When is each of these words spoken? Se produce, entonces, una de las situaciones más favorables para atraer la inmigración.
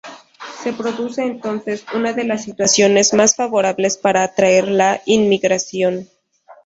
Se 0.63 0.73
produce, 0.73 1.21
entonces, 1.27 1.85
una 1.93 2.11
de 2.11 2.23
las 2.23 2.43
situaciones 2.45 3.13
más 3.13 3.35
favorables 3.35 3.97
para 3.97 4.23
atraer 4.23 4.67
la 4.67 4.99
inmigración. 5.05 6.09